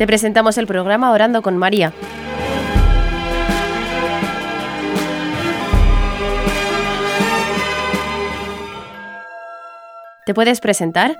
Te 0.00 0.06
presentamos 0.06 0.56
el 0.56 0.66
programa 0.66 1.12
Orando 1.12 1.42
con 1.42 1.58
María. 1.58 1.92
¿Te 10.24 10.32
puedes 10.32 10.62
presentar? 10.62 11.18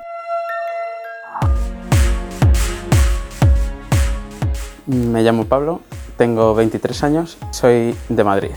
Me 4.86 5.22
llamo 5.24 5.44
Pablo, 5.44 5.82
tengo 6.16 6.54
23 6.54 7.04
años, 7.04 7.36
soy 7.50 7.94
de 8.08 8.24
Madrid. 8.24 8.52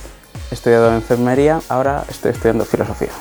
He 0.49 0.53
estudiado 0.53 0.95
enfermería, 0.95 1.59
ahora 1.67 2.05
estoy 2.07 2.31
estudiando 2.31 2.63
filosofía. 2.63 3.11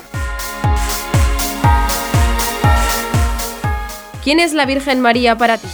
¿Quién 4.23 4.39
es 4.39 4.53
la 4.53 4.67
Virgen 4.67 5.01
María 5.01 5.37
para 5.37 5.59
ti? 5.59 5.67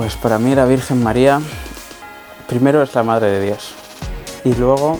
Pues 0.00 0.16
para 0.16 0.38
mí 0.38 0.54
la 0.54 0.64
Virgen 0.64 1.02
María 1.02 1.42
primero 2.48 2.82
es 2.82 2.94
la 2.94 3.02
Madre 3.02 3.32
de 3.32 3.42
Dios 3.42 3.74
y 4.44 4.54
luego 4.54 4.98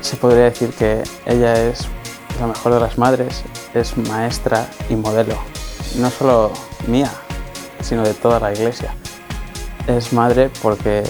se 0.00 0.16
podría 0.16 0.46
decir 0.46 0.70
que 0.70 1.04
ella 1.26 1.54
es 1.54 1.86
la 2.40 2.48
mejor 2.48 2.74
de 2.74 2.80
las 2.80 2.98
madres, 2.98 3.44
es 3.74 3.96
maestra 3.96 4.68
y 4.90 4.96
modelo, 4.96 5.36
no 5.96 6.10
solo 6.10 6.50
mía, 6.88 7.08
sino 7.80 8.02
de 8.02 8.14
toda 8.14 8.40
la 8.40 8.52
iglesia. 8.52 8.92
Es 9.86 10.12
madre 10.12 10.50
porque 10.60 11.04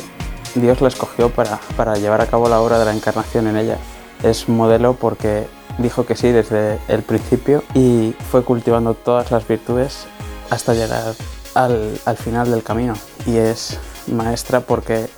Dios 0.55 0.82
la 0.82 0.88
escogió 0.88 1.30
para, 1.30 1.58
para 1.74 1.96
llevar 1.96 2.20
a 2.20 2.27
cabo 2.27 2.50
la 2.50 2.60
obra 2.60 2.78
de 2.78 2.84
la 2.84 2.92
encarnación 2.92 3.46
en 3.46 3.56
ella. 3.56 3.78
Es 4.22 4.46
modelo 4.46 4.92
porque 4.92 5.46
dijo 5.78 6.05
que 6.05 6.16
sí 6.16 6.32
desde 6.32 6.78
el 6.88 7.02
principio 7.02 7.64
y 7.72 8.14
fue 8.30 8.44
cultivando 8.44 8.92
todas 8.92 9.30
las 9.30 9.48
virtudes 9.48 10.06
hasta 10.50 10.74
llegar 10.74 11.14
al, 11.59 12.01
al 12.05 12.17
final 12.17 12.51
del 12.51 12.62
camino. 12.62 12.95
Y 13.27 13.37
es 13.37 13.78
maestra 14.06 14.61
porque 14.61 15.09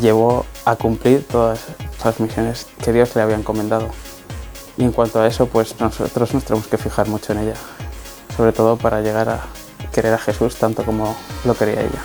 llevó 0.00 0.46
a 0.64 0.76
cumplir 0.76 1.26
todas 1.28 1.60
las 2.02 2.20
misiones 2.20 2.66
que 2.82 2.92
Dios 2.92 3.14
le 3.14 3.22
había 3.22 3.36
encomendado. 3.36 3.88
Y 4.78 4.84
en 4.84 4.92
cuanto 4.92 5.20
a 5.20 5.26
eso, 5.26 5.46
pues 5.46 5.78
nosotros 5.78 6.32
nos 6.32 6.44
tenemos 6.44 6.68
que 6.68 6.78
fijar 6.78 7.08
mucho 7.08 7.32
en 7.32 7.40
ella, 7.40 7.54
sobre 8.36 8.52
todo 8.52 8.76
para 8.76 9.00
llegar 9.02 9.28
a 9.28 9.40
querer 9.92 10.14
a 10.14 10.18
Jesús 10.18 10.56
tanto 10.56 10.84
como 10.84 11.16
lo 11.44 11.54
quería 11.54 11.80
ella. 11.80 12.00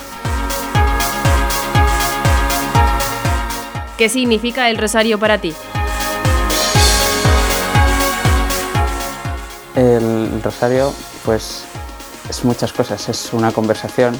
¿Qué 3.97 4.09
significa 4.09 4.69
el 4.69 4.77
rosario 4.77 5.19
para 5.19 5.37
ti? 5.37 5.53
El 9.75 10.41
rosario, 10.43 10.91
pues, 11.23 11.63
es 12.29 12.45
muchas 12.45 12.73
cosas. 12.73 13.09
Es 13.09 13.33
una 13.33 13.51
conversación, 13.51 14.17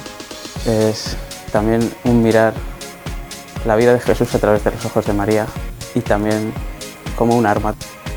es 0.66 1.16
también 1.52 1.92
un 2.04 2.22
mirar 2.22 2.54
la 3.64 3.76
vida 3.76 3.92
de 3.94 4.00
Jesús 4.00 4.34
a 4.34 4.38
través 4.38 4.64
de 4.64 4.70
los 4.70 4.84
ojos 4.84 5.06
de 5.06 5.12
María 5.12 5.46
y 5.94 6.00
también 6.00 6.52
como 7.16 7.36
un 7.36 7.46
arma. 7.46 7.74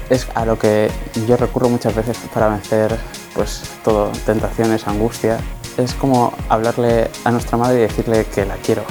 Es 0.09 0.27
a 0.35 0.45
lo 0.45 0.58
que 0.58 0.89
yo 1.27 1.38
recurro 1.38 1.69
muchas 1.69 1.93
veces 1.95 2.17
para 2.33 2.47
vencer 2.49 2.97
pues 3.33 3.63
todo, 3.83 4.11
tentaciones, 4.25 4.88
angustia. 4.88 5.38
Es 5.77 5.93
como 5.93 6.33
hablarle 6.49 7.09
a 7.23 7.31
nuestra 7.31 7.58
madre 7.58 7.77
y 7.77 7.81
decirle 7.81 8.25
que 8.25 8.45
la 8.45 8.55
quiero 8.55 8.83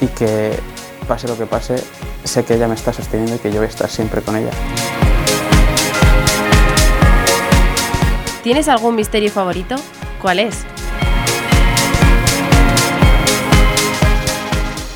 y 0.00 0.06
que 0.06 0.58
pase 1.06 1.28
lo 1.28 1.36
que 1.36 1.46
pase, 1.46 1.82
sé 2.24 2.44
que 2.44 2.54
ella 2.54 2.68
me 2.68 2.74
está 2.74 2.92
sosteniendo 2.92 3.36
y 3.36 3.38
que 3.38 3.50
yo 3.50 3.56
voy 3.56 3.66
a 3.66 3.68
estar 3.68 3.90
siempre 3.90 4.22
con 4.22 4.36
ella. 4.36 4.50
¿Tienes 8.42 8.68
algún 8.68 8.94
misterio 8.94 9.30
favorito? 9.30 9.74
¿Cuál 10.20 10.38
es? 10.40 10.66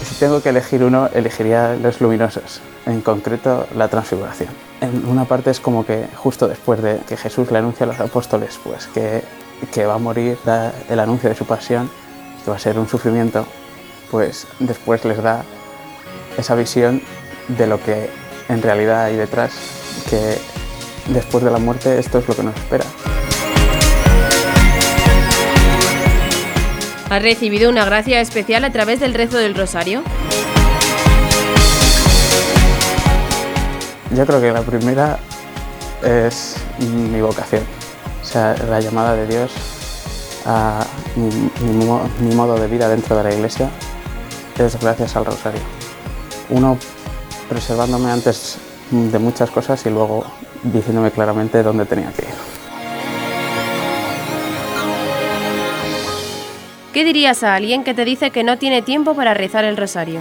Si 0.05 0.15
tengo 0.17 0.43
que 0.43 0.51
elegir 0.51 0.85
uno, 0.85 1.09
elegiría 1.15 1.77
los 1.77 2.01
luminosos, 2.03 2.61
en 2.85 3.01
concreto 3.01 3.67
la 3.75 3.89
transfiguración. 3.89 4.51
En 4.83 5.07
una 5.07 5.25
parte 5.25 5.51
es 5.51 5.61
como 5.61 5.87
que 5.87 6.09
justo 6.15 6.47
después 6.47 6.83
de 6.83 6.99
que 7.09 7.17
Jesús 7.17 7.51
le 7.51 7.59
anuncia 7.59 7.85
a 7.85 7.87
los 7.87 8.01
apóstoles 8.01 8.61
pues 8.63 8.87
que, 8.89 9.23
que 9.73 9.87
va 9.87 9.95
a 9.95 9.99
morir, 9.99 10.37
da 10.45 10.73
el 10.91 11.01
anuncio 11.01 11.31
de 11.31 11.35
su 11.35 11.47
pasión, 11.47 11.91
que 12.45 12.51
va 12.51 12.57
a 12.57 12.61
ser 12.61 12.79
un 12.79 12.87
sufrimiento, 12.87 13.47
pues 14.11 14.47
después 14.59 15.05
les 15.07 15.23
da 15.23 15.43
esa 16.37 16.55
visión 16.55 17.01
de 17.49 17.67
lo 17.67 17.83
que 17.83 18.11
en 18.51 18.61
realidad 18.61 19.05
hay 19.05 19.17
detrás, 19.17 19.53
que 20.11 20.37
después 21.09 21.43
de 21.43 21.51
la 21.51 21.59
muerte 21.59 21.99
esto 21.99 22.19
es 22.19 22.29
lo 22.29 22.37
que 22.37 22.43
nos 22.43 22.57
espera. 22.57 22.85
¿Has 27.15 27.23
recibido 27.23 27.71
una 27.71 27.85
gracia 27.85 28.21
especial 28.21 28.65
a 28.65 28.73
través 28.73 28.99
del 28.99 29.15
rezo 29.15 29.39
del 29.39 29.55
rosario? 29.55 30.03
Yo 34.11 34.27
creo 34.27 34.41
que 34.41 34.51
la 34.51 34.63
primera 34.63 35.21
es 36.03 36.57
mi 36.81 37.21
vocación, 37.21 37.63
o 38.21 38.25
sea, 38.25 38.57
la 38.69 38.81
llamada 38.81 39.15
de 39.15 39.29
Dios 39.29 39.53
a 40.45 40.85
mi 41.15 42.35
modo 42.35 42.59
de 42.59 42.67
vida 42.67 42.89
dentro 42.89 43.17
de 43.19 43.23
la 43.23 43.33
iglesia 43.33 43.71
es 44.59 44.77
gracias 44.81 45.15
al 45.15 45.25
rosario. 45.25 45.61
Uno 46.51 46.77
preservándome 47.49 48.11
antes 48.11 48.59
de 48.91 49.19
muchas 49.21 49.53
cosas 49.53 49.87
y 49.87 49.91
luego 49.91 50.25
diciéndome 50.65 51.13
claramente 51.13 51.63
dónde 51.63 51.87
tenía 51.87 52.11
que 52.11 52.23
ir. 52.23 52.54
¿Qué 56.95 57.03
dirías 57.03 57.43
a 57.43 57.57
alguien 57.57 57.83
que 57.83 57.93
te 57.93 58.05
dice 58.05 58.31
que 58.31 58.45
no 58.45 58.57
tiene 58.57 58.81
tiempo 58.81 59.17
para 59.17 59.35
rezar 59.35 59.65
el 59.65 59.77
rosario? 59.77 60.21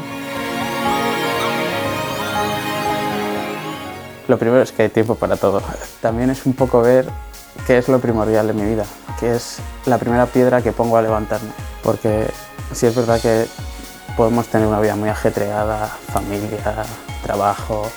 Lo 4.28 4.40
primero 4.40 4.64
es 4.64 4.72
que 4.72 4.82
hay 4.82 4.90
tiempo 4.90 5.14
para 5.14 5.38
todo. 5.38 5.62
También 6.02 6.32
es 6.32 6.48
un 6.48 6.54
poco 6.54 6.82
ver 6.82 7.06
qué 7.68 7.78
es 7.78 7.90
lo 7.90 8.00
primordial 8.00 8.48
de 8.48 8.54
mi 8.54 8.66
vida, 8.66 8.86
qué 9.20 9.36
es 9.36 9.60
la 9.86 10.00
primera 10.00 10.26
piedra 10.26 10.64
que 10.64 10.72
pongo 10.72 10.98
a 10.98 11.04
levantarme. 11.04 11.52
Porque 11.84 12.26
sí 12.72 12.88
es 12.88 12.96
verdad 12.96 13.22
que 13.22 13.46
podemos 14.18 14.48
tener 14.48 14.66
una 14.66 14.80
vida 14.80 14.96
muy 14.96 15.10
ajetreada, 15.10 15.86
familia, 16.12 16.86
trabajo, 17.22 17.88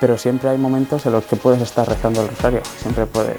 pero 0.00 0.18
siempre 0.18 0.50
hay 0.50 0.58
momentos 0.58 1.06
en 1.06 1.12
los 1.12 1.24
que 1.24 1.36
puedes 1.36 1.62
estar 1.62 1.88
rezando 1.88 2.22
el 2.22 2.28
rosario. 2.30 2.62
Siempre 2.82 3.06
puedes 3.06 3.36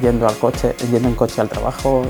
yendo 0.00 0.26
al 0.26 0.38
coche, 0.38 0.74
yendo 0.90 1.08
en 1.08 1.14
coche 1.14 1.42
al 1.42 1.50
trabajo, 1.50 2.02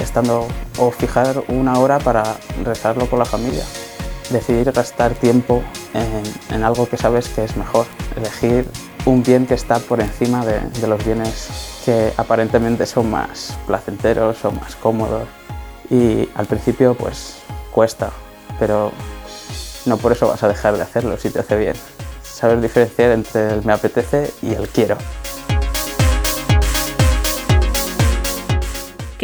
estando 0.00 0.48
o 0.78 0.90
fijar 0.90 1.44
una 1.48 1.78
hora 1.78 1.98
para 1.98 2.36
rezarlo 2.64 3.08
con 3.08 3.18
la 3.18 3.24
familia. 3.24 3.64
Decidir 4.30 4.72
gastar 4.72 5.12
tiempo 5.14 5.62
en, 5.92 6.64
algo 6.64 6.88
que 6.88 6.96
sabes 6.96 7.28
que 7.28 7.44
es 7.44 7.56
mejor. 7.56 7.86
Elegir 8.16 8.66
un 9.04 9.22
bien 9.22 9.46
que 9.46 9.54
está 9.54 9.78
por 9.78 10.00
encima 10.00 10.44
de, 10.44 10.60
de 10.60 10.86
los 10.86 11.04
bienes 11.04 11.48
que 11.84 12.12
aparentemente 12.16 12.86
son 12.86 13.10
más 13.10 13.56
placenteros 13.66 14.44
o 14.44 14.50
más 14.50 14.76
cómodos. 14.76 15.28
Y 15.90 16.28
al 16.34 16.46
principio 16.46 16.94
pues 16.94 17.36
cuesta, 17.70 18.10
pero 18.58 18.92
no 19.84 19.98
por 19.98 20.12
eso 20.12 20.28
vas 20.28 20.42
a 20.42 20.48
dejar 20.48 20.76
de 20.76 20.82
hacerlo 20.82 21.16
si 21.18 21.30
te 21.30 21.40
hace 21.40 21.56
bien. 21.56 21.74
Saber 22.22 22.60
diferenciar 22.60 23.10
entre 23.12 23.52
el 23.52 23.64
me 23.64 23.72
apetece 23.72 24.32
y 24.42 24.54
el 24.54 24.68
quiero. 24.68 24.96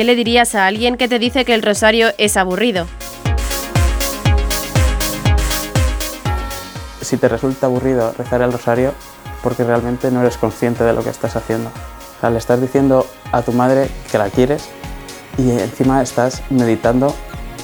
¿Qué 0.00 0.04
le 0.04 0.16
dirías 0.16 0.54
a 0.54 0.66
alguien 0.66 0.96
que 0.96 1.08
te 1.08 1.18
dice 1.18 1.44
que 1.44 1.52
el 1.52 1.60
rosario 1.60 2.08
es 2.16 2.38
aburrido? 2.38 2.86
Si 7.02 7.18
te 7.18 7.28
resulta 7.28 7.66
aburrido 7.66 8.14
rezar 8.16 8.40
el 8.40 8.50
rosario, 8.50 8.94
porque 9.42 9.62
realmente 9.62 10.10
no 10.10 10.22
eres 10.22 10.38
consciente 10.38 10.84
de 10.84 10.94
lo 10.94 11.04
que 11.04 11.10
estás 11.10 11.36
haciendo. 11.36 11.68
O 11.68 12.20
sea, 12.22 12.30
le 12.30 12.38
estás 12.38 12.62
diciendo 12.62 13.06
a 13.30 13.42
tu 13.42 13.52
madre 13.52 13.90
que 14.10 14.16
la 14.16 14.30
quieres 14.30 14.70
y 15.36 15.50
encima 15.50 16.00
estás 16.00 16.40
meditando 16.48 17.14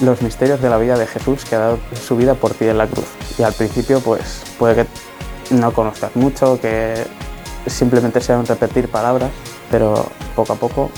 los 0.01 0.21
misterios 0.21 0.61
de 0.61 0.69
la 0.69 0.77
vida 0.77 0.95
de 0.95 1.07
Jesús 1.07 1.43
que 1.43 1.55
ha 1.55 1.59
dado 1.59 1.79
su 1.99 2.17
vida 2.17 2.35
por 2.35 2.53
ti 2.53 2.65
en 2.65 2.77
la 2.77 2.85
cruz. 2.85 3.07
Y 3.39 3.41
al 3.41 3.53
principio 3.53 3.99
pues 3.99 4.43
puede 4.59 4.75
que 4.75 5.55
no 5.55 5.73
conozcas 5.73 6.15
mucho, 6.15 6.61
que 6.61 7.03
simplemente 7.65 8.21
sea 8.21 8.37
un 8.37 8.45
repetir 8.45 8.89
palabras, 8.89 9.31
pero 9.71 10.05
poco 10.35 10.53
a 10.53 10.55
poco 10.55 10.91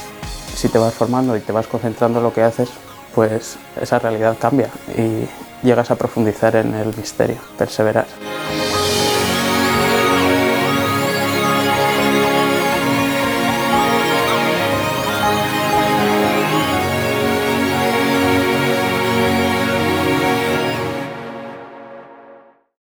si 0.59 0.67
te 0.67 0.77
vas 0.77 0.93
formando 0.93 1.37
y 1.37 1.39
te 1.39 1.53
vas 1.53 1.67
concentrando 1.67 2.19
en 2.19 2.25
lo 2.25 2.33
que 2.33 2.43
haces, 2.43 2.69
pues 3.15 3.55
esa 3.81 3.97
realidad 3.97 4.35
cambia 4.37 4.69
y 4.97 5.25
llegas 5.65 5.89
a 5.89 5.95
profundizar 5.95 6.57
en 6.57 6.75
el 6.75 6.87
misterio, 6.97 7.37
perseverar. 7.57 8.05